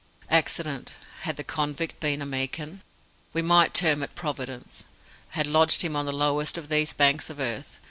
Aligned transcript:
Accident 0.31 0.95
had 1.19 1.37
the 1.37 1.43
convict 1.43 1.99
been 1.99 2.23
a 2.23 2.25
Meekin, 2.25 2.81
we 3.33 3.43
might 3.43 3.75
term 3.75 4.01
it 4.01 4.15
Providence 4.15 4.83
had 5.37 5.45
lodged 5.45 5.83
him 5.83 5.95
on 5.95 6.07
the 6.07 6.11
lowest 6.11 6.57
of 6.57 6.69
these 6.69 6.91
banks 6.91 7.29
of 7.29 7.39
earth. 7.39 7.77